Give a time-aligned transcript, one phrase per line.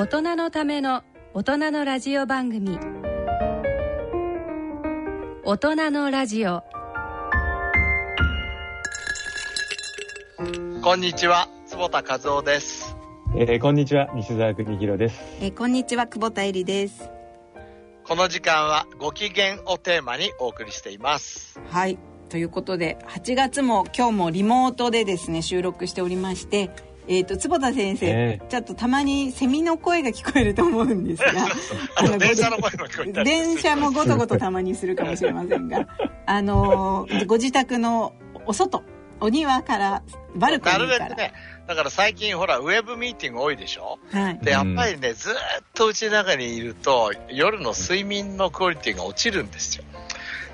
[0.00, 1.02] 大人のための
[1.34, 2.78] 大人のラジオ番組。
[5.44, 6.62] 大人のラジオ。
[10.82, 12.96] こんにちは坪田和夫です。
[13.36, 17.10] えー、こんにちは西澤邦弘です、えー、こんにちは久保田恵里です。
[18.04, 21.60] この時間はご機嫌をテーマにお送りしています。
[21.68, 21.98] はい。
[22.30, 26.70] ということで8月も今日もリモートでですね収録しておりまして
[27.08, 31.30] えっ、ー、と坪田先生、えー、ちょっとたまにセミの声が聞こえると思うんですが
[31.96, 35.86] あの電車の声も聞こえた電車もごとごとたまにするかもしれませんが
[36.26, 38.14] あのご自宅の
[38.46, 38.82] お外
[39.20, 40.02] お庭から
[40.34, 41.14] バルコニーから。
[41.14, 41.32] ね、
[41.66, 43.98] だから最近ほら、ウェブミーティング多いでしょ？
[44.10, 44.38] はい。
[44.42, 45.34] で、やっぱりね、ずっ
[45.74, 49.84] とうちの中にいると、夜の睡眠のクオリティが落ちるんですよ。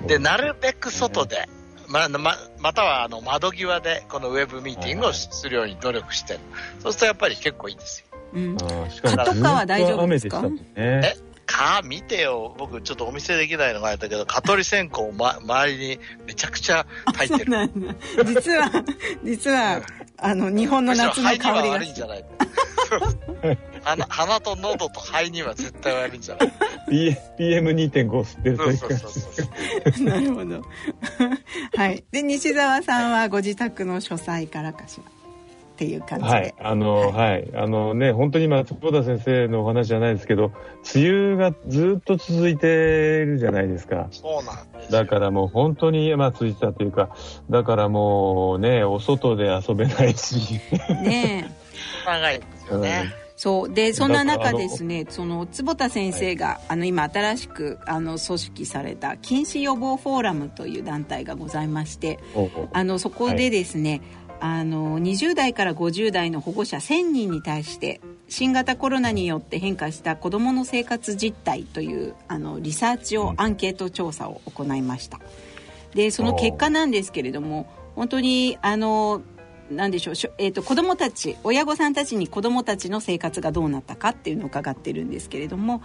[0.05, 1.47] で、なるべく外で、
[1.87, 6.39] ま、ま、またはあの窓際でこのウェブミーティングをするように努力してる。
[6.81, 8.17] そうするとやっぱり結構いいんですよ。
[8.33, 8.57] うん。
[8.57, 10.43] 蚊とかは大丈夫ですか？
[10.75, 11.15] え？
[11.45, 12.53] か見てよ。
[12.57, 17.69] 僕ちょっとお見せできないのがあったけど蚊取り線香を、ま、周りにめちゃくちゃ入ってる。
[18.25, 18.83] 実は
[19.23, 19.81] 実は
[20.17, 21.53] あの日本の夏の香りが。
[21.53, 22.25] 悪いんじゃない
[23.83, 26.51] 鼻鼻と喉と肺には絶対悪いんじゃない
[27.37, 30.61] ？PM2.5 吸ってるとそうそうそうなるほど
[31.75, 35.17] はいで西澤さんはご自宅の書斎からかしら
[35.77, 36.31] っていう感じで。
[36.31, 36.55] はい。
[36.59, 37.51] あの、はい、はい。
[37.53, 40.51] あのね、本当に今、坪田先生のお話じゃないですけど、
[40.95, 44.07] 梅雨がずっと続いてるじゃないですか。
[44.09, 47.15] そうなんですだからもう本当に、まあ続いてたというか、
[47.51, 50.59] だからもうね、お外で遊べないし。
[51.03, 51.57] ねえ。
[52.07, 53.13] 長いよね。
[53.35, 53.73] そう。
[53.73, 62.19] でそんな中ですねその坪田先生が、はい、あの今新しくあの組織された禁止予防フォーラムという団体がございまして
[62.73, 64.01] あのそこでですね、はい
[64.39, 75.19] あの20代から50代の保護者1000人に対して新型コロナによって変化した子どもの生活実態というあのリサーチをアンケート調査を行いました。
[75.93, 79.21] でその結果なんですけれども本当にあの
[79.71, 85.81] 何でしょう、えーと、子どもたち親御さんたちに子どもたちの生活がどうなったかっていうのを伺ってるんですけれども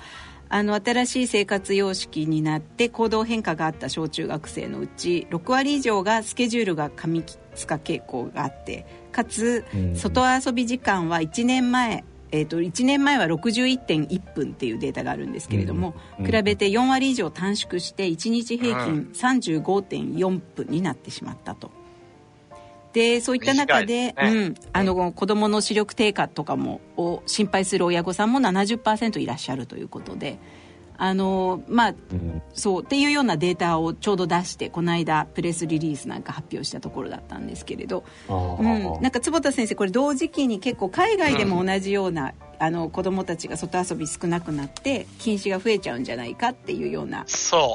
[0.48, 21.71] あの新しい生活様式になって行動変化があった小中学生のうち6割以上がスケジュールが過密化傾向があってかつ、外遊び時間は1年前えーと、1年前は61.1分っていうデータがあるんですけれども、うんうん、比べて4割以上短縮して1日平均35.4分になってしまったと。
[22.92, 30.38] でそういった中で、ね、うん、あの子どもの視力低下とかもを心配する親御さんも70%いらっしゃるということで。
[30.98, 47.26] あのまあ、うん、そうっていうようなデータをちょうど出してこの間プレスリリースなんか発表したところだったんですけれど、うん、なんか坪田先生これ同時期に結構海外でも同じような、うん、あの子どもたちが外遊び少なくなって禁止が増えちゃうんじゃないかっていうような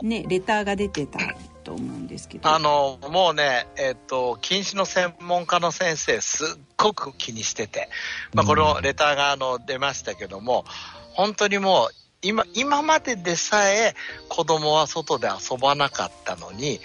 [0.03, 1.19] ね、レターが出てた
[1.67, 6.47] と思うんですけどあのもうね、えーと、禁止の専門家の先生すっ
[6.77, 7.89] ごく気にしてて、
[8.33, 10.63] まあ、このレターがあの出ましたけども
[11.13, 11.89] 本当にもう
[12.21, 13.95] 今今まででさえ
[14.29, 16.79] 子供は外で遊ばなかったのに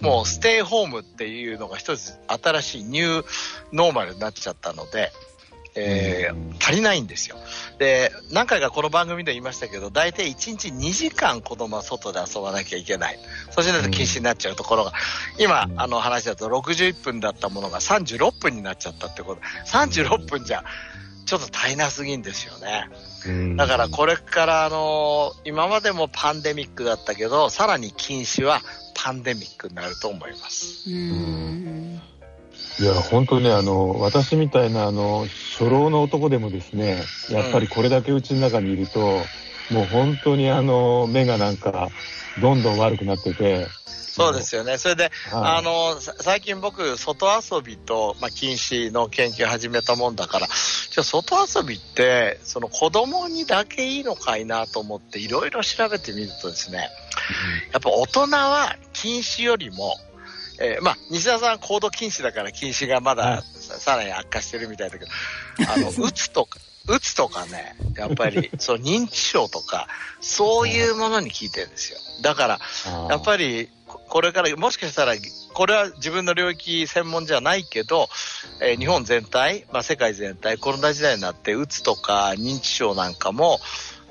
[0.00, 3.24] もうステイホームっていうのが一つ新しいニュー
[3.72, 5.12] ノーマルになっちゃったので
[5.76, 7.36] えー、足りないんですよ。
[7.78, 13.18] で、何回かこの番組で言いましたけど、大体1日2時間子供は外で遊ばなきゃいけない。
[13.50, 14.92] そうしないと禁止になっちゃうところが、
[15.38, 19.40] 今、あの話だと61分だったものが36分になっちゃったってこと。
[19.66, 20.64] 36分じゃ、
[21.26, 22.88] ちょっと足りなすぎんですよね。
[23.56, 28.60] だからこれからあの今までもパンデミックだったけど、さらに禁止は
[28.94, 30.88] パンデミックになると思います。
[32.78, 35.26] いや、本当ね、あの、私みたいな、あの、
[35.58, 39.00] 初老の男でもですね、やっぱりこれだけうちの中にいると、
[39.70, 41.88] もう本当にあの、目がなんか、
[42.40, 43.68] どんどん悪くなってて、
[44.14, 44.78] そうですよね。
[44.78, 45.12] それで、はい、
[45.58, 56.90] あの、最近僕、外遊びと、まあ、禁止の研究始めたもんだから、じゃ外遊びって、その子供にだけいいのかいなと思って、いろいろ調べてみるとですね、
[57.72, 59.96] やっぱ大人は禁止よりも、
[60.58, 65.10] えー、まあ、西田さん行動禁止だから禁止がまださらに悪化してるみたいだけど、
[65.72, 66.58] あの、 うつとか、
[66.88, 69.88] うつとかね、やっぱり、 そう、認知症とか、
[70.20, 71.98] そういうものに効いてるんですよ。
[72.22, 72.60] だから、
[73.08, 75.14] やっぱり、これからもしかしたら、
[75.54, 78.08] これは自分の領域専門じゃないけど、
[78.60, 83.60] えー、日本全体、まあ、世界全体、コロナ時代になって、うつとか認知症なんかも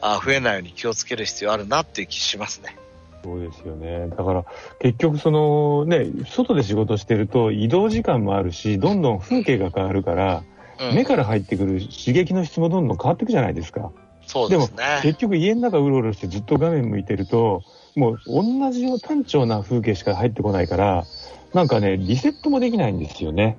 [0.02, 2.78] あ増えないように気をつける必要あるなっていう気しますね。
[3.24, 4.10] そうですよね。
[4.10, 4.46] だから、
[4.80, 10.44] 結局そのね、外で仕事してると移動時間もあるし、どんどん風景が変わるから、
[10.80, 13.92] うん、目から入ってくる刺激の質もどんどん変わっていくじゃないですか。
[14.26, 14.78] そうですね。
[14.78, 17.64] でも結局家の中うろうろしてずっと画面向いてると、
[17.96, 21.06] もう同じよう単調な風景しか入ってこないから、
[21.54, 23.58] なんかね、リセットもできないんですよね。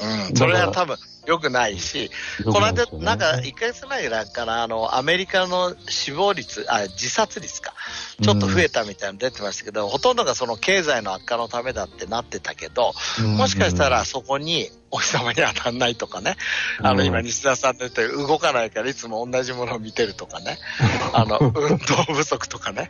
[0.00, 0.96] うん、それは多分
[1.28, 2.10] 良くないし、
[2.44, 7.74] この間、なんか1ヶ月前ぐらいかな、あの、アメリカの死亡率、あ、自殺率か、
[8.22, 12.94] ちょっと増えたみたいなの出てましたけど、うん、ほとんどがその経済の悪化のためだってなってたけど、
[13.36, 16.36] もしかしたらそこにお日様に当たんないとかね、
[16.80, 20.58] あの、今西田さんで言って動かないからいつも同じものを見てるとかね、
[21.12, 21.76] あの、運動
[22.14, 22.88] 不足とかね、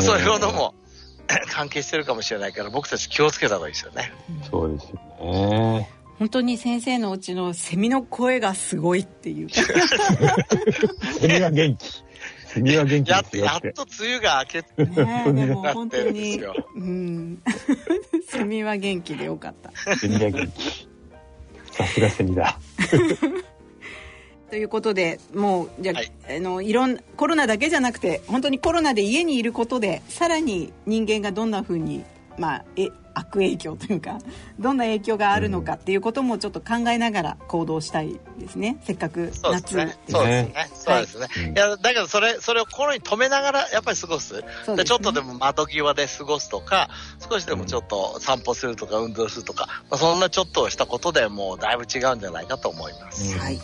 [0.00, 0.74] そういうものも、
[1.50, 4.14] 関係してるかもしれないから僕たち気をつけた方がいいですよね。
[4.50, 5.97] そうですよね。
[6.18, 9.48] 本当に先生のうちのセミの声がすごいっていう。
[9.50, 9.62] セ
[11.28, 12.04] ミは元気。
[12.46, 16.42] セミは元気やっやっと梅雨が明けて、ね、でも本当に、
[16.76, 17.42] うん、
[18.26, 19.96] セミは元気でよかった。
[19.96, 20.88] セミは元気。
[21.70, 22.58] さすがセミだ。
[24.50, 32.02] ということでもうじゃあはい、あのいろんコロナだけじゃなくて本当にコロナで家にいることでさらに人間がどんなふうに
[32.38, 32.88] まあ、え
[33.18, 34.18] 悪影響というか
[34.58, 38.78] どんな影響があるのかっていうこともちょっと考えながら行動したいですね。
[38.84, 39.98] せっかく夏そうですね。
[40.08, 40.70] そうですね。
[40.74, 44.28] そうですね、はい、いやだけどそれそれを心に留めながらやっぱり過ごす。
[44.64, 46.90] す、ね、ちょっとでも窓際で過ごすとか
[47.28, 53.60] 少しでもちょっと散歩するとか運動するとか、まあ、そんなちょっとしたことでもうだいぶ違うんじゃないかと思います、はい、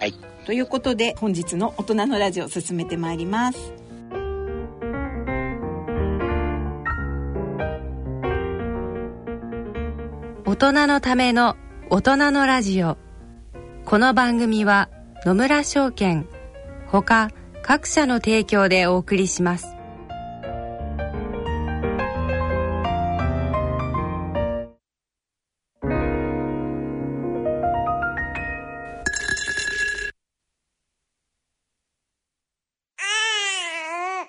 [0.00, 0.14] はい、
[0.44, 3.77] ということで本日の大人のラジオ進めてまいります
[10.58, 11.54] 人のための
[11.88, 12.98] 大人のラジオ。
[13.84, 14.88] この番組は
[15.24, 16.26] 野村証券
[16.88, 17.30] ほか
[17.62, 19.68] 各社の提供でお送りします。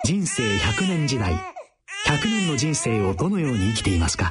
[0.04, 1.34] 人生100年時代。
[2.06, 4.30] 100年の人生をどのように生きていますか？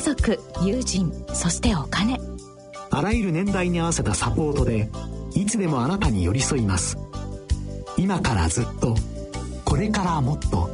[0.00, 2.18] 家族友人そしてお金。
[2.90, 4.88] あらゆる年代に合わせたサポートで
[5.34, 6.96] いつでもあなたに寄り添います。
[7.98, 8.96] 今からずっと
[9.62, 10.70] これからもっと。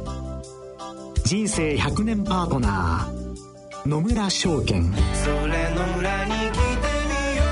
[1.25, 4.93] 人生100年パートナー野村証券。
[4.93, 6.59] それの裏に来て
[7.09, 7.43] みよ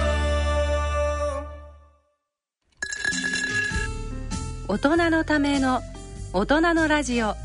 [4.69, 4.75] う。
[4.75, 5.81] 大人のための
[6.31, 7.35] 大人のラジオ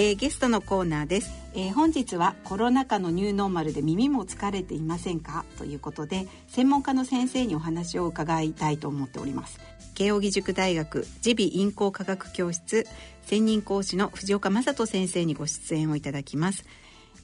[0.00, 5.44] えー、ゲストのコーナーです、えー、本日はコロナ禍のニューノーマルで耳も疲れていませんか？
[5.58, 9.58] ということで専門家の先生にお話を伺いたいと思っております。
[9.96, 12.86] 慶應義塾大学耳鼻咽喉科学教室
[13.22, 16.64] 専任講師の藤岡正人先生にご出演をいただきます。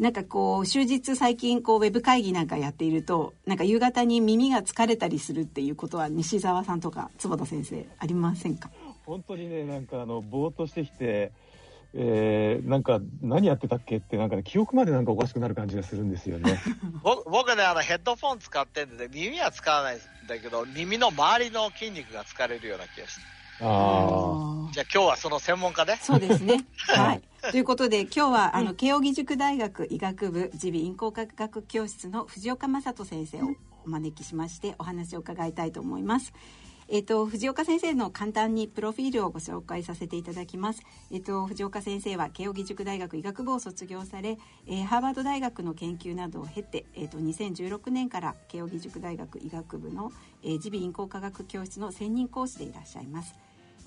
[0.00, 8.69] なんかこう終日最近こうウェブ会議なんかやっているとなんか夕方に耳が疲れたりするっていうことは西澤さんとか坪田先生ありませんか？
[9.07, 11.31] 本当にねなんかあのぼーっとしてきて
[11.96, 16.60] えー、なんか何やってたっけってなんか、ね、記憶までなんかおかしくなる感じがするんですよね。
[17.02, 23.20] 僕ねあのヘッドフォン使ってんで、耳は使わないんだけど耳の周りの筋肉が疲れるような気がして。
[23.60, 26.66] あじゃあ今日はその専門家でそうですね。
[26.88, 27.22] はい。
[27.52, 33.54] ということで今日はあの慶應義塾大学医学部耳鼻咽喉科学教室の藤岡正人先生を
[33.86, 36.32] お招きしましてお話を伺いたいと思います。
[36.88, 40.83] えっ、ー、と藤岡先生の簡単にプロフィールをご紹介させていただきます。
[41.11, 50.12] えっ、ー、と藤岡先生は慶應義塾大学医学部を卒業され、えー、ハーバード大学の研究などを経て、えっ、と2016年から慶應義塾大学医学部の、
[50.43, 53.35] えー、耳鼻咽喉科学教室の専任講師でいらっしゃいます。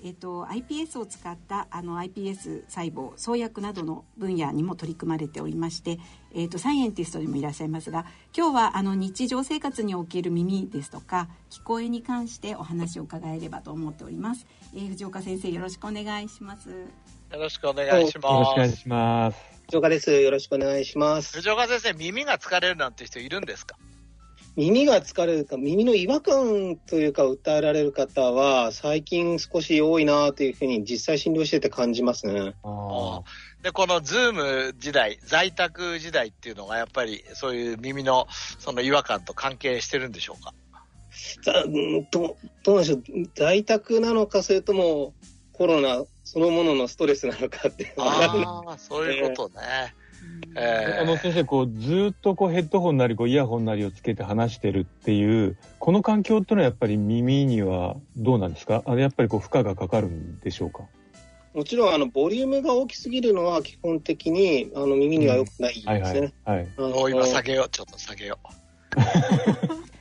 [0.04, 5.98] えっと、iPS を使ったあの iPS 細胞創薬などの分野にも取り組まれておりまして、
[6.34, 16.70] えっと、サイエンティストでもいらっしゃいますが今日はあの日常生活における耳ですとか聞こえに関してお話を伺えればと思っております、えー、藤岡先生よろしくお願いします。
[16.70, 18.26] よろしくお願いします。
[18.26, 19.38] よろしくお願いします。
[19.66, 20.10] 藤岡です。
[20.12, 21.36] よろしくお願いします。
[21.36, 23.76] 藤岡先生耳が疲れるなんて人いるんですか？
[24.56, 32.54] 耳が疲れるか、耳の違和感というか訴えられる方は、最近少し多いなというふうに実際診療してて感じますね。
[33.62, 38.26] で、このズーム時代、在宅時代っていうのがやっぱりそういう耳の
[38.58, 40.52] その違和感と関係してるんでしょうか？
[42.10, 43.02] どどうなんでしょう、
[43.34, 45.14] 在宅なのか、それとも
[45.52, 49.94] コロナそのもののストレスなのかってああ、そういうことね。
[50.56, 58.82] あの先生こうずっとこうヘッドホンなりこうイヤホンなりをつけて話してるっていうこの環境っていうのはやっぱり耳にはどうなんですか？
[58.86, 60.84] あれやっぱりこう負荷がかかるんでしょうか？
[61.54, 61.94] もちろん。
[61.94, 65.92] あのボリュームが大きすぎるのは基本的にあの耳には良くないですね。
[65.92, 66.22] はいはい、
[66.76, 67.68] はい、今下げよう。
[67.68, 68.48] ちょっと下げよう。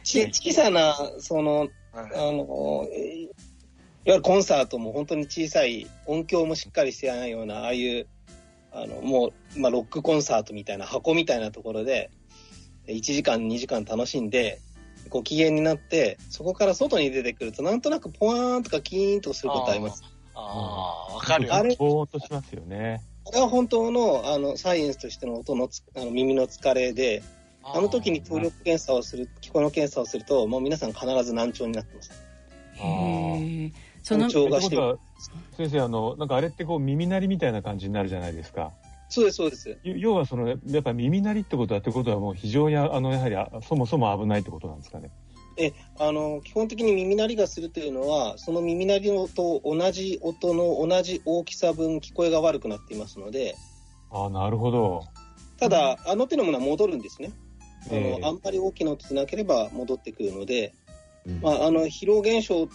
[0.03, 3.29] ち小さなその、あのい
[4.09, 8.07] わゆるコンサートも本当に小さい音響もしっかりしてないようなああいう
[8.77, 12.11] あのもう、まあ、ロックコンサートみたいな箱みたいなところで
[12.87, 14.59] 1時間2時間楽しんで
[15.09, 20.03] ご機嫌になってそこから外に出てくるとなんとなくポワーンとかキーンとすることあります。
[20.35, 21.55] ああ、わかるよ。
[21.55, 23.01] あれ、ぼーっとしますよね。
[23.23, 27.23] これは本当のあのサイエンスとしての音のあの耳の疲れで、
[27.63, 32.11] あの時に聴力検査をする、聞こえの検査をすると、もう皆さん必ず難聴になってます。
[32.75, 33.71] へ
[34.07, 34.99] その難聴がしてる。
[35.57, 38.71] 先生、あの、なんかあれってこう耳鳴りみたいな感じになるじゃないですか。
[39.09, 39.77] そうです、そうです。
[39.83, 43.35] 要はその、やっぱ耳鳴りってことは、ってことはもう非常にあの、やはり
[43.65, 45.11] そもそも危ないってことなんですかね。
[45.59, 53.55] えあの基本的に耳鳴りがするというのはその耳鳴りのと同じ音の同じ大きさ分聞こえが悪くなっていますので
[54.11, 55.03] あなるほど
[55.59, 57.31] ただあの手のものは戻るんですね、
[57.89, 60.75] あのあんまり大きな音でなければ戻ってくるので、
[61.25, 62.69] うん、まあ、あの疲労現象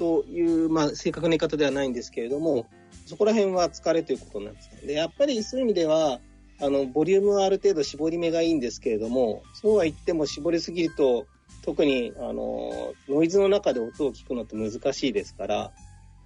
[0.00, 2.66] という、まあ、正確な言い方ではないんですけれども
[3.04, 6.20] そこら辺は疲れということなんですでやっぱりそういう意味では
[6.58, 11.26] あのボリュームはある程度絞り目がいいんですけれどもそうは言っても絞りすぎると
[11.62, 15.70] 特にあのノイズの中で音を聞くのって難しいですから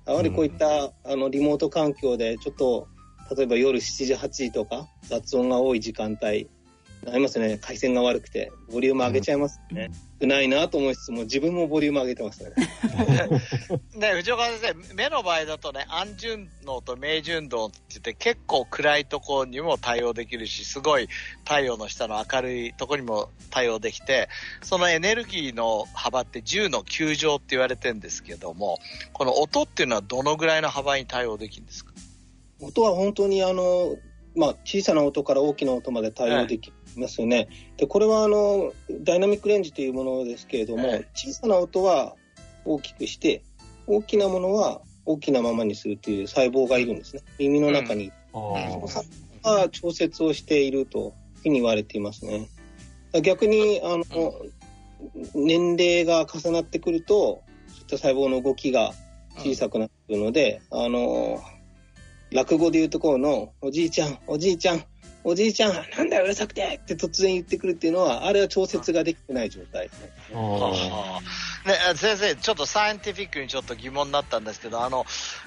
[0.06, 2.86] やはりこういった、うん、あのリモート環境でちょっと
[3.36, 6.48] 例えば夜7時8時とか雑音が多い時間帯
[7.08, 7.58] ありますね。
[7.60, 12.50] 回線が悪くてボリューム上げちゃいますね、うん、ないなと思いつつも自分もボリューム上げてますね。
[13.94, 21.08] ね藤岡先生目の場合だとね安順能と明順能って言って結構暗いところにも対応できるしすごい
[21.44, 24.28] 太陽の下の明るいところにも対応できて
[24.62, 28.78] そのエネルギーの幅って10の9乗って言われてるんですけども
[29.12, 31.92] この音っていうのはどのぐらいの幅に対応できるんですか？
[32.60, 33.96] 音は本当にあの
[34.36, 37.36] まあ、小さな音から大きな音まで対応できますよね。
[37.36, 38.72] はい、でこれはあの
[39.02, 42.14] ダイナミックレンジというものですけれども、はい、小さな音は
[42.64, 43.42] 大きくして
[43.86, 47.22] 大きなものは大きなままにするという細胞がいるんですね。
[47.38, 49.06] 耳の中に、うん、その細
[49.42, 52.48] 胞が調節をしているというふうに言われていますね。
[53.22, 54.04] 逆にあの
[55.34, 58.92] 年齢が重なってくるとそういった細胞の動きが
[59.36, 61.40] 小さくなってくるので、あの
[62.32, 64.84] 落語でいうところのおじいちゃんおじいちゃん
[65.26, 70.10] おじいちゃん、なんだよ、うるさくてって突然言ってくるっていうのは、あれは調節ができてない状態ですね。
[71.66, 75.06] ね先生、ちょっとサイエンティフィックにちょっと疑問になったんですけど、あの、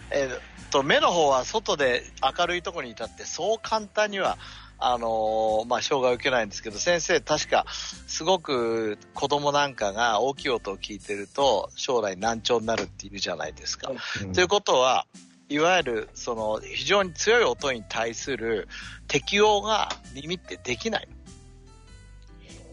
[0.09, 0.39] えー、っ
[0.71, 2.03] と、目の方は外で
[2.37, 4.39] 明るいところにいたって、そう簡単には、
[4.79, 7.65] あのー、まあ、障害を受けないんですけど、先生、確か、
[8.07, 13.91] すごく子供なんかが大きい音を聞いてると、将来難聴になるっていうじゃないですか。
[14.21, 15.05] うん、ということは、
[15.49, 18.67] いわゆるその非常に強い音に対する
[19.07, 21.07] 適応が耳ってできない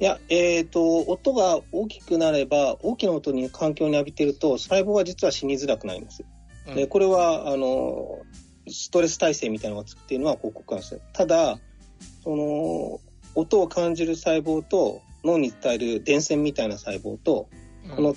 [0.00, 6.24] いや、えっ、ー、と、音が大きくなれば、大きな音に環境に浴びてると、細胞が実は死にづらくなります。
[6.66, 8.18] うん、でこれは、あの、
[8.68, 11.00] ストレス耐性みたいなのがつくっていうのは報告なんです。
[11.12, 11.60] ただ、
[12.24, 13.00] その、
[13.36, 17.48] 音を感じる細胞と脳に伝える電線みたいな細胞と、
[17.94, 18.16] この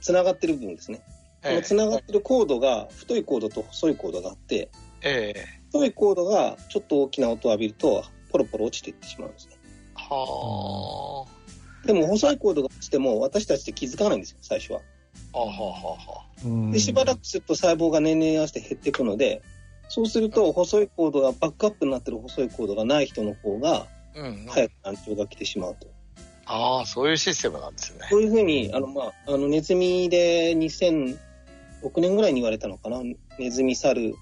[0.00, 1.02] つながってる部分ですね。
[1.44, 4.70] このつながってるコードが太いコードと細いコードがあって、
[5.02, 9.56] ええ、太いコードがちょっと大きな音を浴びるとポロポロ落ちていってしまうんですね。
[9.94, 11.86] はあ。
[11.86, 14.78] でも細いコードが落ちても私たちって気づかないんですよ最初は。
[14.78, 14.84] は
[15.34, 16.24] あはあは
[16.70, 19.42] あ、でしばらくすると細胞が年齢に合わせて減っていくので
[19.88, 23.86] そうすると細いコードがバックアップになってる細いコードがない人の方が
[24.48, 25.86] 早く難聴が来てしまうと。
[26.46, 28.06] ああ、そういうシステムなんですね。
[28.10, 31.18] そういうふうに、あの、まあ、あの、ネズミで2000、
[31.84, 33.02] 6年ぐらいに言われたのかな。
[33.38, 34.14] ネズミ、猿、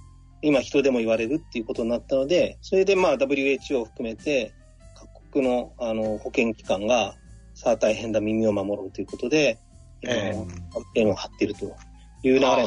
[0.43, 4.53] 今人でも言われるっていうことになったので、それでまあ WHO を含めて
[5.23, 7.15] 各国のあの保健機関が
[7.55, 9.59] さあ大変だ耳を守ろうということで、
[10.03, 11.67] えー、キャンペーンを張っていると
[12.25, 12.67] いう流れ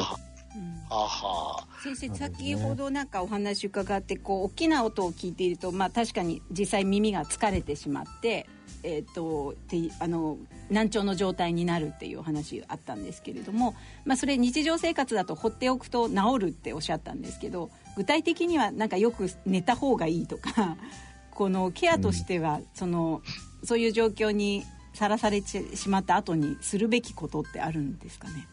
[1.82, 8.48] 先生先ほどなんかお話伺ってこう大きな音を聞いていると、まあ、確かに実際耳が疲れてしまって
[8.82, 9.54] えーと、
[9.98, 10.38] あの
[10.70, 20.76] 難聴の状態になるっていうお話あったんですけれども、まあ、それ日常生活だと放っておくと治るっておっしゃったんですけど具体的にはなんかよく寝た方がいいとか
[21.32, 23.20] このケアとしては、その
[23.62, 28.48] そういう状況にさらされてしまった後にするべきことってあるんですかね？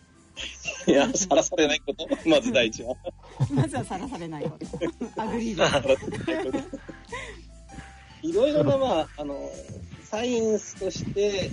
[0.87, 2.95] いや、さらされないこと、まず第一は。
[3.51, 5.21] まずはさらされないこと。
[5.21, 6.63] agree で。
[8.27, 9.49] いろいろな、まあ、あの、
[10.03, 11.51] サイエンスとして、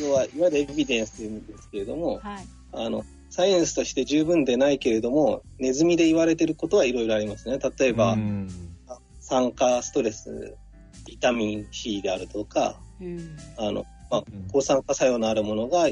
[0.00, 2.46] 要は、いわゆるエビデンスというんですけれども、はい。
[2.72, 7.58] あの、サイエンスとして十分でないけれども、ネズミで言われてることはいろいろありますね。
[7.78, 8.48] 例えば、うん
[9.28, 10.56] 酸化ストレス、
[11.04, 13.36] ビタミン C であるとか、うん。
[13.56, 15.88] あの、まあ、抗酸化作用のあるものが、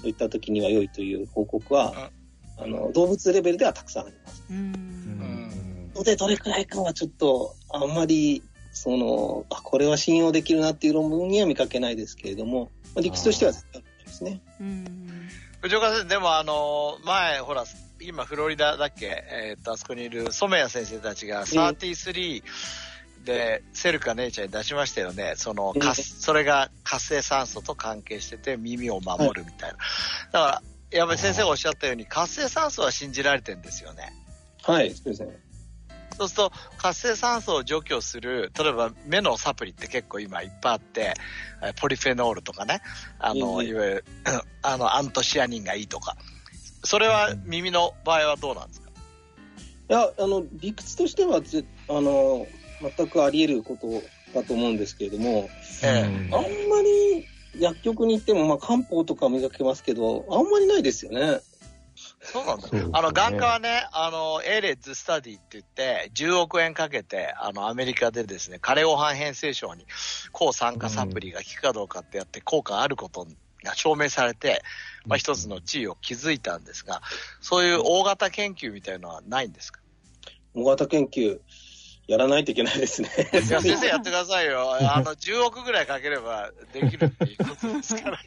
[0.00, 2.10] そういった時には良いという報告は、
[2.58, 4.44] あの、動物レベルではたくさんあります。
[4.50, 5.90] うん。
[5.94, 8.42] ので、どれくらいかはちょっと、あんまり、
[8.72, 14.40] その、あ、これは信用できるなっていう論文には見かけないですけれども、まあ、理屈としては絶対あるんですね。
[14.60, 15.28] うん。
[15.60, 17.64] 藤岡先生、でもあの、前、ほら、
[18.02, 19.06] 今フロリダだっけ？
[19.06, 22.42] えっと、あそこにいる染谷先生たちが33
[23.24, 25.34] で、セルかネイチャーに出しましたよね。
[25.36, 29.76] その、ええ活それが活性酸素と関係してて耳を守るみたいな。
[29.76, 29.80] だ
[30.32, 30.62] か
[30.92, 34.12] ら、やっぱり先生がおっしゃったように活性酸素は信じられてるんですよね。
[34.62, 35.38] はい、そうですね。
[36.18, 41.14] そうすると、活性酸素を除去する、例えば目のサプリって結構今いっぱいあって、
[41.62, 42.80] えポリフェノールとかね、
[43.18, 44.04] あの、うんいわゆる、
[44.62, 46.16] あの、アントシアニンがいいとか。
[46.84, 48.90] それは耳の場合はどうなんですか？
[49.90, 52.46] いや、あの、理屈としてはぜ、あの、
[52.80, 54.02] 全くあり得ること
[54.38, 55.50] だと思うんですけれども、
[55.82, 57.26] えあんまり
[57.58, 61.40] 薬局に行っても、まあ、漢方とか磨けますけど、あんまりないですよね。
[62.22, 62.68] そうなんだ。
[62.68, 62.84] ね。
[62.92, 69.84] あの、眼科はね、あの、エーレッズスタディって言って、10億円かけて、あの、アメリカでですね、カレオハン変性症に
[70.32, 73.26] 抗酸化サプリが効くかどうかってやって、効果があること
[73.64, 74.62] が証明されて、
[75.06, 77.02] まあ、一つの地位を築いたんですが、
[77.40, 79.80] そういう大型研究みたいのはないんですか？
[80.54, 81.40] 大型研究、
[82.10, 83.08] やらないといけないですね。
[83.32, 84.76] いや、先生やってくださいよ。
[84.80, 88.18] あの、10億ぐらいかければできるっていうことですから。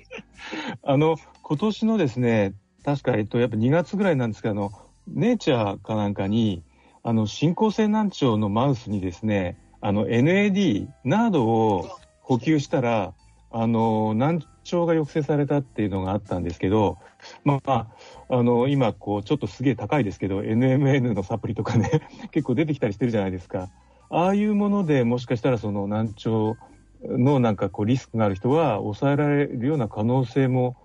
[0.83, 2.53] あの、今年のですね、
[2.85, 4.71] 確か、えっと、やっぱ2月ぐらいなんですけど、あの、
[5.07, 6.63] ネイチャーかなんかに、
[7.03, 11.89] あの、進行性難聴のマウスにですね、あの、NAD、ナードを
[12.21, 13.13] 補給したら、
[13.51, 16.97] あの、難聴が抑制されたっていうのがあったんですけど、
[17.43, 17.87] まあ、
[18.29, 23.69] あの、今、こう、ちょっとすげえ高いですけど、NMN のサプリとかね、結構出てきたりしてるじゃないですか。
[24.15, 26.55] ああいうものでもしかしたらその難聴
[27.01, 30.77] のなんかこうリスクがある人は抑えられるような可能性も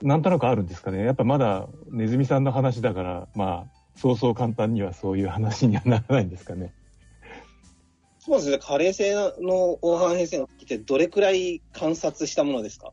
[0.00, 1.04] なんとなくあるんですかね。
[1.04, 6.72] やっぱまだネズミさんの話だから、まあ、そうそう簡単にはそういう話にはならないんですかね。
[8.18, 12.92] そうですね、加齢性の黄斑変性の時ってどれくらい観察したものですか？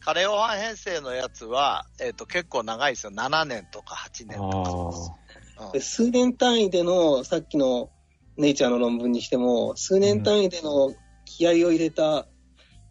[0.00, 3.12] カレオハン変性のやつは、えっ、と、結構長いですよ。
[3.12, 5.16] 7年とか8年と
[5.56, 5.72] か。
[5.72, 7.90] で数年単位での、さっきの
[8.36, 10.94] ネイチャーの論文にしても、数年単位での
[11.24, 12.26] 気合を入れた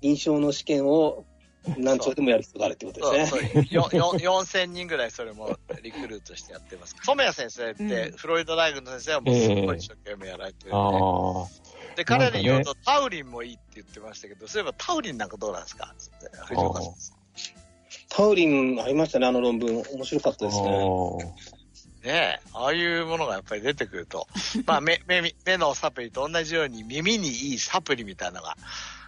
[0.02, 1.26] 臨床の試験を
[1.78, 3.42] 難聴でもやる必要があるってことですね。
[3.42, 6.96] そうそうよよ4000人ぐらいそれもリクルートしてやってます。
[7.04, 15.94] 染谷先生って、フロリダ大学の先生はもうすごい一生懸命やられてるんで、あで、彼に言うと、タウリンもいいって言ってましたけど、そういえばタウリンなんかどうなんですか？
[15.98, 16.82] つって藤岡
[18.10, 19.84] タウリンありましたね、あの論文。
[19.94, 20.70] 面白かったですね。
[22.04, 24.28] ねえ、ああいうものがやっぱり出てくると、
[24.66, 28.56] まあ目、目、目のサプリと同じように耳にいいサプリみたいなのが、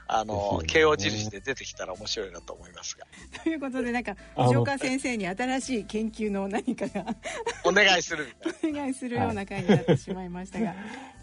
[0.08, 3.06] あの、形容印で出てきたら面白いなと思いますが。
[3.44, 7.06] ということでなんか藤岡先生に新しい研究の何かが。
[7.64, 8.28] お願いする
[8.64, 10.76] お願いするような回になってしまいましたが、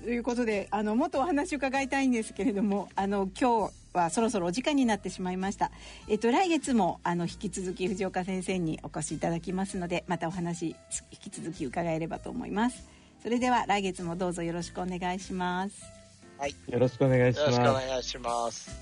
[0.02, 5.70] ということであのもっとお話を伺いたいんですけれどもあの今日はそろそろお時間になってしまいました、
[6.08, 10.74] えっと、来月もあの引き続き藤岡先生にお越しいただきますのでまたお話
[11.12, 13.02] 引き続き伺えればと思います。
[13.22, 16.01] それでは来月もどうぞよろしくお願いします
[16.42, 16.56] はい。
[16.68, 17.86] よろしくお願いしよろしくおます。
[17.86, 18.76] 願いします。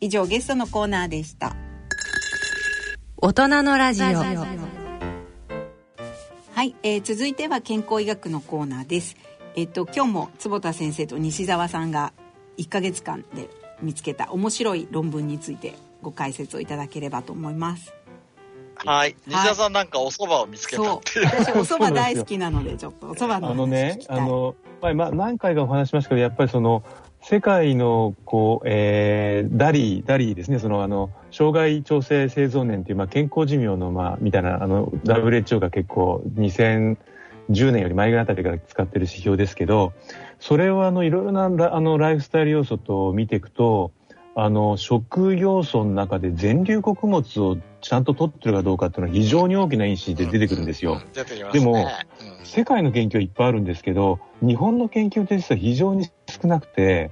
[0.00, 1.56] 以上ゲストのコーナーでした
[3.16, 4.12] 大人のラジオは
[6.62, 9.16] い、えー続いては健康医学のコーナーです。
[9.54, 12.12] えっ、と今日も坪田先生と西澤さんが
[12.58, 13.48] 1ヶ月間で
[13.80, 17.94] 見つけた面白い論文についてご解説をいただければと思います。
[18.84, 19.16] はい。
[19.26, 21.26] 西田さんなんかお蕎麦を見つけたっていう。
[21.26, 26.82] 私お蕎麦大好きなのでちょっとお蕎麦のあのね、あの、まあ、まあ何回かお話しましたけど、やっぱりその、
[27.28, 36.96] 世界の、こう、えー、 DALY、DALY ですね、その、あの、障害調整生存年という、まあ、健康寿命の、まあ、みたいな、あの、WHO が結構、2010
[37.72, 39.92] 年より前ぐらいあたりから使ってる指標ですけど、
[40.38, 43.90] それをあの、いろいろな、あの、ライフスタイル要素と見ていくと、
[44.38, 51.00] あの、食要素の中で全粒穀物をちゃんと取ってるかどうかっていうのは非常に大きな因子で出てくるんですよ。
[51.14, 51.60] 出てきますね。
[51.60, 51.88] でも、
[52.44, 57.10] 世界の研究はいっぱいあるんですけど、日本の研究って実は非常に少なくて、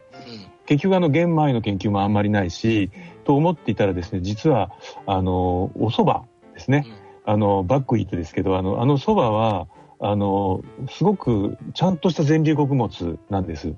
[0.66, 2.90] 結局あの玄米の研究もあんまりないし、
[3.24, 4.70] と思っていたらですね実は
[5.06, 6.86] あのお蕎麦ですね、
[7.26, 9.66] うん、あのバックイートですけどあのあの蕎麦は
[10.00, 13.74] あのすごくちゃんとした全粒穀物なんです。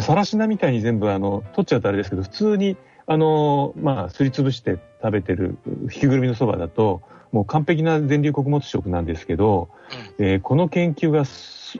[0.00, 9.68] さらしなみたいに全部あの取っちゃうとあれですけど普通にあのまあすりつぶして食べてる引きぐるみのそばだともう完璧な全粒穀物食なんですけど、
[10.18, 11.24] うん、えー、この研究が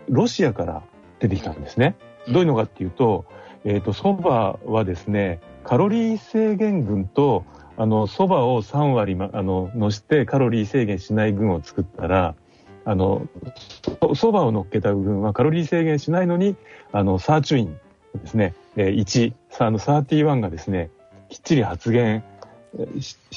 [0.09, 0.83] ロシアから
[1.19, 1.97] 出てきたんですね。
[2.29, 3.25] どういうのかっていうと、
[3.65, 7.45] えっ、ー、と、蕎麦はですね、カロリー制限群と、
[7.77, 12.35] あの、蕎麦を3割、ま、あの、乗せてカロリー制限しない群を作ったら、
[12.85, 13.27] あの、
[13.83, 16.57] 蕎麦を乗っけた群はカロリー制限しないのに、
[16.93, 17.81] あの、サーチュイン
[18.19, 20.91] ですね、えー、1、あの、31がですね、
[21.29, 22.23] きっちり発現、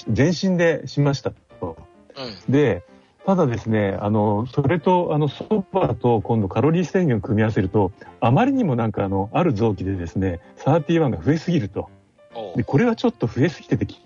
[0.09, 1.77] 全身でしましたと。
[2.17, 2.83] うん、で、
[3.25, 11.89] ただですね、あの、それと、あの、そばと今度カロリー制限を組み合わせると、あまりにもなんかあの、ある臓器でですね、31が増えすぎると。
[12.55, 13.99] で、これはちょっと増えすぎてて危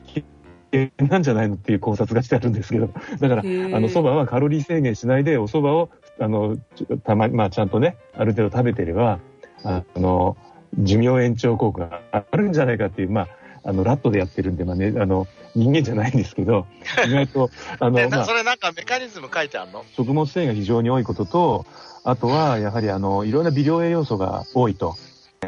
[0.73, 3.43] 険なんじゃないのっていう考察がしてあるんですけど、だから、あ
[3.79, 6.57] の、そばはカロリー制限しないで、お蕎麦を、あの、
[7.03, 9.19] たまに、まあ、ちゃんとね、ある程度食べてれば、
[9.63, 10.35] あの、
[10.79, 13.27] 寿命延長効果があるんじゃないかっていう、まあ、
[13.65, 16.65] あの、ラットでやってるんで、まあね、あの、人間じゃないんですけど、
[17.07, 19.85] 意外と、あの、まあ、それなんかメカニズム書いてあるの？
[19.95, 21.65] 食物繊維が非常に多いことと、
[22.03, 24.95] あとは、やはりあの、いろんな微量栄養素が多いと。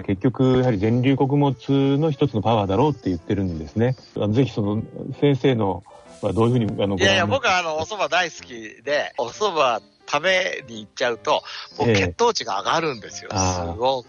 [0.06, 3.96] 結局、やはり全粒穀物の一つのパワーだろうって言ってるんですね。
[4.16, 4.84] あのぜひその、
[5.20, 5.84] 先生の、
[6.22, 11.44] どういうふうに、あの、いやいや、僕はあの、お蕎麦大好きで、お蕎麦食べに行っちゃうと、
[11.78, 13.30] もう血糖値が上がるんですよ。
[13.34, 14.08] えー、すごく。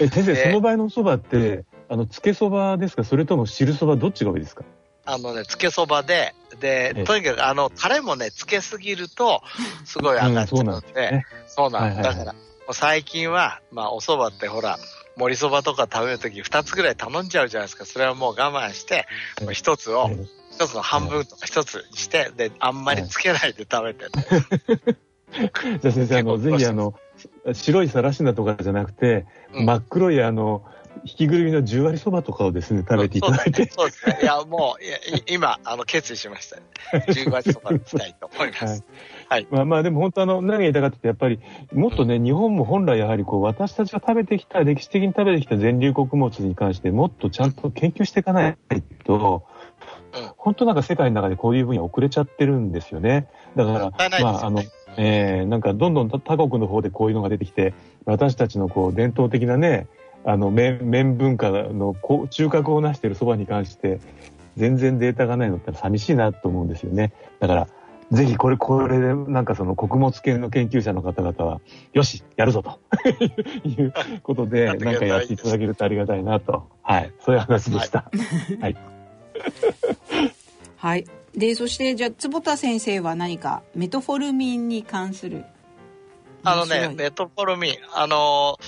[0.00, 3.04] え、先生、その場合のお蕎麦って、あの、つけそばですか？
[3.04, 4.64] それとも汁そばどっちが多いですか？
[5.04, 9.42] あのね、つけそばで、で、とにかく、あの、タレもね、つけすぎると、
[9.84, 12.34] すごい上がっちゃうので、そうなんだ、だから、
[12.72, 14.78] 最近は、まあ、お蕎麦ってほら、
[15.16, 17.84] 盛りそばとか食べるとき2つぐらい頼んじゃうじゃないですか。
[17.84, 19.06] それはもう我慢して、
[19.40, 20.08] 1つを、
[20.58, 24.10] 1つの半分とか1つにして、で、あんまりつけないで食べてる。
[25.80, 26.94] じゃあ先生、あの、ぜひあの、
[27.52, 30.62] 白いさらしなとかじゃなくて、うん、真っ黒いあの、
[31.04, 33.70] 引きぐるみの10割そばとかをですね、食べていただいて。
[33.70, 34.18] そうですね。
[34.22, 34.96] いや、もう、いや
[35.28, 36.62] 今、あの、決意しました、ね。
[37.08, 38.64] 10割そばにしたいと思います。
[38.64, 38.82] はい。
[39.28, 41.40] はい、まあまあ、でも本当あの、何が言いたかってやっぱり、
[41.72, 48.56] もっとね、うん、日本も本来やはりこう、私たちが食べてきた、歴史的に食べてきた全粒穀物に関してもっとちゃんと研究していかない
[49.04, 49.46] と、
[50.14, 53.28] うん、本当なんか世界の中でこういう分野遅れちゃってるんですよね。
[53.56, 54.62] だから、まあ、あの、
[54.96, 57.74] えー、なんかどんどん他国の方でこういうのが出てきて、
[58.04, 59.86] 私たちのこう伝統的なね、
[60.24, 61.94] あの麺麺文化の
[62.30, 64.00] 中核を成しているそばに関して、
[64.56, 67.12] 全然データがないのって寂しいなと思うんですよね。
[67.38, 67.68] だから、
[68.10, 71.60] ぜひこれ、これでなんかその穀物系の研究者の方々は、
[71.92, 72.80] よし、やるぞと
[73.64, 76.66] いうことで、なんかやっていただけるとありがたいなと。
[76.82, 77.12] はい。
[77.20, 78.10] そういう話でした。
[78.60, 78.76] はい。
[80.76, 81.06] はい。
[81.34, 85.44] で、そして、じゃあ、坪田先生は何かメトフォルミンに関する
[86.42, 88.58] あのね、メトフォルミン、あの、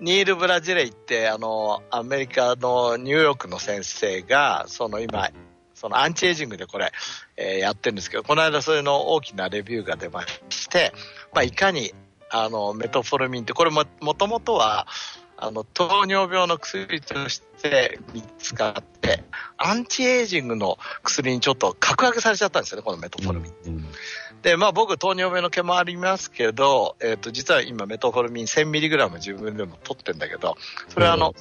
[0.00, 5.30] ニール・ブラジレイって、あの、アメリカのニューヨークの先生が、その今、
[5.74, 6.92] そのアンチエイジングでこれ、
[7.36, 10.92] えー、やってるんですけど、この間それの大きなレビューが出まして、
[11.34, 11.92] まあ、いかに、
[12.30, 14.86] あの、メトフォルミンって、これも、もともとは、
[15.36, 18.82] あの、糖尿病の薬として見つかっ
[19.16, 19.24] て、
[19.56, 23.70] アンチエイジングの薬にちょっと格上げされちゃったんですよね、このメトフォルミンって。
[23.70, 23.84] うんうん
[24.42, 30.56] で、まあ僕、糖尿病の毛もありますけど、えっ、ー、と、実は今メトフォルミン 1000mg 自分でも取ってんだけど、
[30.88, 31.34] それはあの、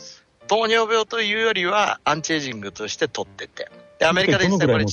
[0.48, 3.70] 糖尿病というよりはアンチエイジングとして取ってて。
[4.00, 4.86] で、アメリカで実際これ、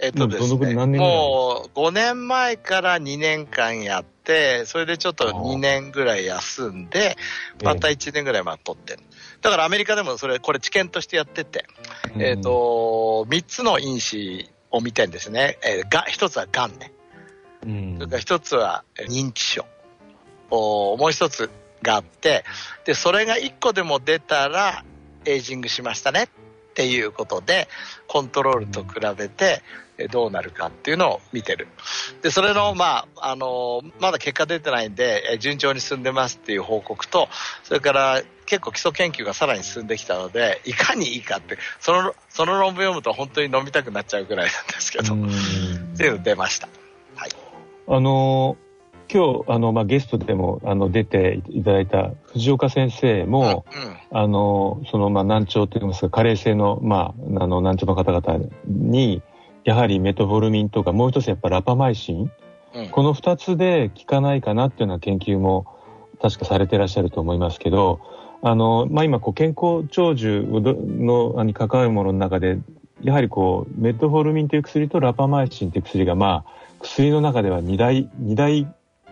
[0.00, 7.16] えっとですね、もう5年前から2年間やって、それでちょっと2年ぐらい休んで、
[7.62, 9.00] また1年ぐらいまあ取ってる。
[9.42, 11.66] だからアメリカでもそれ、これ治験としてやってて、
[12.18, 15.58] えっ、と、3つの因子を見てんですね。
[15.62, 16.92] えー、が、1つはがんね。
[17.64, 19.66] うん、それから一つは認知症。
[20.50, 21.50] もう一つ
[21.82, 22.44] があって、
[22.84, 24.84] で、それが一個でも出たら、
[25.26, 26.28] エイジングしましたね
[26.76, 27.68] っていうことで、
[28.06, 29.62] コントロールと比べて、
[30.10, 31.68] どうなるかっていうのを見てる。
[32.20, 37.30] で、それの、まあ、あの、まだ結果出てないんで、順調に進んでますっていう報告と、
[37.64, 46.68] それから結構基礎研究がさらに進んできたので、いかにいいかって、その、その論文読むと本当に飲みたくなっちゃうぐらいなんですけど、っていうの出ました。
[47.88, 48.58] あの
[49.12, 53.64] 今日あの、まあ、ゲストでもあの出ていただいた藤岡先生も、
[54.12, 59.22] うん、あのその、まあ、難聴といいますか加齢性の,、まあ、あの難聴の方々に
[59.64, 62.30] やはりメトボルミンとかもう一つやっぱラパマイシン、
[62.74, 65.66] うん、この2つで効かないかなっていうような研究も
[66.20, 68.00] 確かされてらっしゃると思いますけど
[68.42, 72.58] あの、まあ、今こう健康長寿のに関わるものの中で
[73.02, 78.66] やはりこうメトフォルミンという薬とラパマイシンという薬がまあ薬の中では二大二大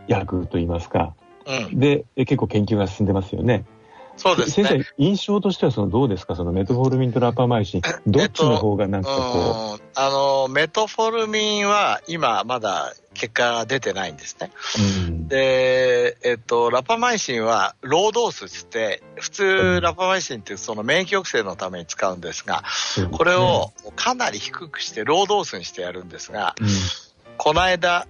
[0.09, 1.15] 薬といいますか、
[1.47, 3.65] うん、で結構研究が進んでますよね。
[4.17, 4.69] そうですね。
[4.69, 6.37] 先生、印象としてはそのどうですか？
[6.37, 7.83] そのメトフォルミンとラパマイシン。
[8.07, 9.19] どっちの方がなんかこう。
[9.73, 14.53] えっと、あの、メトフォルミンは今まだ結果が出てないんですね。
[15.09, 22.63] うん、で、えっと、ラパマイシンはロードースして、普通ラパマイシンってその免疫抑制のために使うんですが、
[23.11, 26.69] これをかなり低くしてロードースにしてやるんですが、うん、
[27.37, 28.07] この間、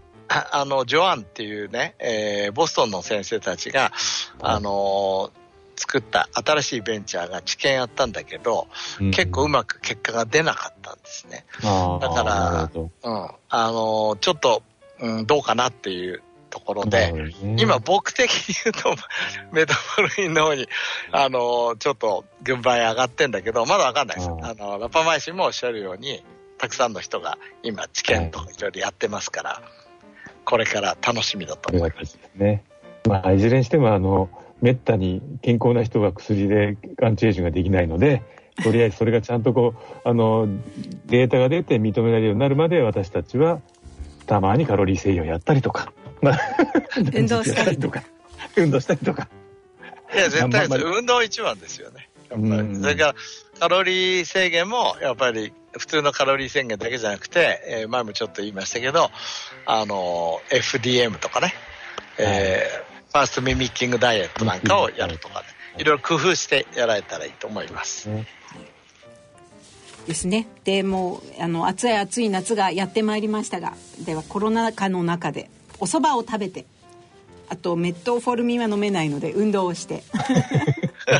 [0.52, 3.92] あの、ジョアンっていうね、えー、ボストンの先生たちが、
[4.40, 5.44] あのー
[5.76, 8.68] 作った新しいベンチャーが治験やったんだけど、
[9.00, 11.44] うん、結構うまく結果が出なかったんですね。
[11.62, 12.90] だから、うん、
[13.48, 14.62] あの、ちょっと、
[15.00, 18.94] うん、どうかなっていうところで、ね、今僕的に言うと、
[19.52, 20.68] メタボルインの方に、
[21.10, 24.28] あの、ちょっと軍配上がってんだけど、まだわかんないです。
[24.28, 26.24] あの、ラパマイシンもおっしゃるように、
[26.58, 29.62] たくさんの人が今治験といろいろやってますから、
[30.44, 32.18] これから楽しみだと思います。
[32.36, 32.64] ね。
[33.06, 34.28] まあ、いずれにしても、あの、
[34.60, 38.22] めったに健康な人が薬でアンチエイジングができないので、
[38.62, 40.48] とりあえずそれがちゃんとこう、あの、
[41.06, 43.60] データが出て認められるようになるまで私たちは、
[44.26, 46.40] たまにカロリー制御やったりとか、まあ、
[47.14, 48.02] 運動したりとか。
[48.56, 49.28] 運動したりとか。
[50.14, 52.08] いや、絶対運動一番ですよね。
[52.30, 52.76] やっぱり。
[52.76, 53.14] それから、
[53.58, 59.10] カロリー制限も、やっぱり、普通のカロリー制限だけじゃなくて、えー、前もちょっと言いましたけど、
[59.66, 61.54] あの、FDM とかね、
[62.18, 65.46] えー、ファーストミミッキングダイエットなんかをやるとかね、
[65.78, 68.08] いろいろ工夫してやられたらいいと思います。
[70.06, 70.46] ですね。
[70.64, 76.66] でもうあの暑い暑い夏がやってまいりましたが、ではコロナ禍の中でお蕎麦を食べて、
[77.48, 80.02] あとメットフォルミンは飲めないので運動をして。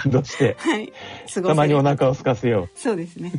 [0.04, 0.56] 運動して。
[0.58, 0.92] はい。
[1.32, 2.78] たまにお腹を空かせよう。
[2.78, 3.32] そうですね。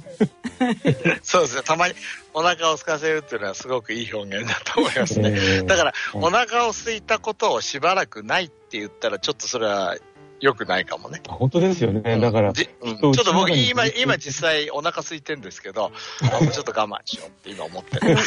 [1.24, 1.64] そうですね。
[1.64, 1.96] たまに
[2.34, 5.32] お腹を空かせるっていうのはすごくいい表現だと思いますね。
[5.32, 9.98] えー、だから、お腹を空いたことをしばらくないって言ったら、ちょっとそれは
[10.40, 11.22] 良くないかもね。
[11.28, 12.20] 本当ですよね。
[12.20, 15.92] だから、うん、ちょっと僕今、今実際お腹空いてるんですけど、
[16.42, 18.18] もうちょっと我慢しようって今思ってる。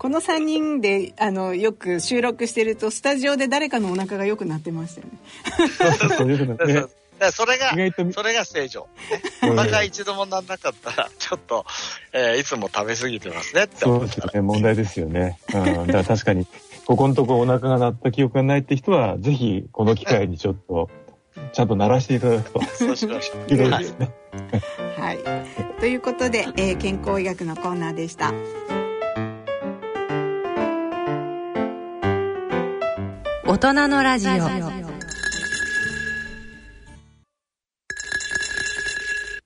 [0.00, 6.16] この3人であのよく収録してるとスタジオで誰かのお腹が良くなってましたよね。
[6.16, 6.90] そういう
[7.32, 7.72] それが、
[8.10, 8.88] それが正常。
[9.42, 11.66] ね、お腹一度もなんなかったら、ちょっと、
[12.14, 15.38] えー、いつも食べ過ぎてますねってそうですよね、問題ですよね。
[15.52, 16.46] うん、だから確かに、
[16.86, 20.88] ここのとこお腹が鳴った記憶がないって人は、ぜひこの機会にちょっと、
[21.52, 22.62] ちゃんと鳴らしていただくと。
[22.72, 23.50] そうしましょう。
[23.50, 24.10] いいですね。
[24.96, 25.18] はい。
[25.78, 28.32] ということで、えー、健康医学のコーナーでした。
[33.50, 34.30] 大人のラジオ。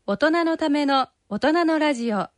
[0.06, 2.16] 大人のための大人のラジオ。
[2.16, 2.30] は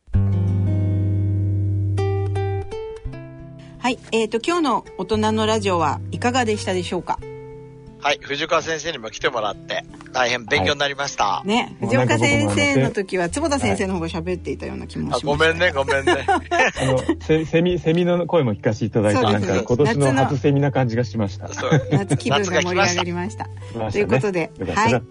[3.89, 7.19] い、えーと今日の大人のラジオはいかがでしたでしょうか？
[7.99, 11.23] はい、藤川先生にも来てもらって大変勉強になりました。
[11.25, 16.25] はい、ね、藤岡先生の時は坪田先生の方が喋っていたような気もします、はい、ごめんね、ごめんね。
[16.27, 21.49] あのセセミセミの声も聞かせていただいて、なんか今年の初セミな感じがしました。
[21.91, 23.45] 夏気分が盛り上がりました。
[23.45, 25.01] したということで、はい。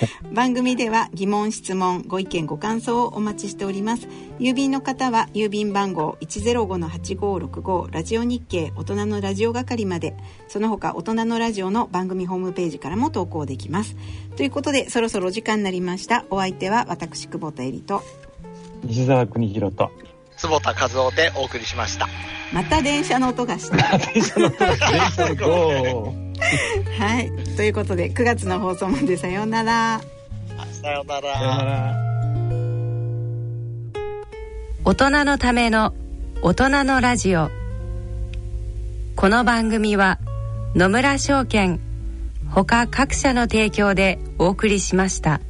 [0.32, 4.08] 番組では疑問質問ご意見ご感想をお待ちしております。
[4.38, 10.14] 郵便の方は郵便番号105-8565ラジオ日経大人のラジオ係まで。
[10.48, 13.96] その他大人のラジオの番組ホームページからも投稿できます。
[14.36, 16.24] ということでそろそろ時間になりました。
[16.30, 18.02] お相手は私久保田恵里と。
[18.84, 19.90] 西澤邦弘と。
[20.38, 22.08] 坪田和夫でお送りしました。
[22.52, 23.98] また電車の音がした。
[23.98, 24.76] 電車の音が
[26.98, 27.30] はい。
[27.56, 30.00] ということで9月の放送までさようなら。
[30.80, 31.96] さようなら。
[34.84, 35.94] 大人のための
[36.42, 37.50] 大人のラジオ。
[39.16, 40.18] この番組は
[40.74, 41.80] 野村証券
[42.48, 45.40] 他各社の提供でお送りしました。